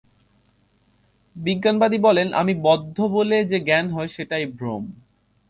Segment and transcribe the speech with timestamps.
[1.35, 4.83] বিজ্ঞানবাদী বলেন, আমি বদ্ধ বলে যে জ্ঞান হয়, সেটাই ভ্রম।